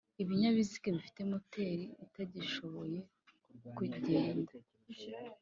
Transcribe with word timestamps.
Ibinyabiziga 0.21 0.87
bifite 0.95 1.21
moteri 1.31 1.85
itagishoboye 2.05 2.99
kugenda 3.77 4.53